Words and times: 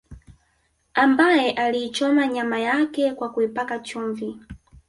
Ambaye 0.93 1.51
aliichoma 1.51 2.27
nyama 2.27 2.59
yake 2.59 3.13
kwa 3.13 3.29
kuipaka 3.31 3.79
chumvi 3.79 4.39